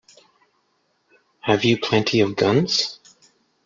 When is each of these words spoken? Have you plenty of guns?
Have 1.41 1.63
you 1.63 1.77
plenty 1.79 2.21
of 2.21 2.35
guns? 2.35 2.99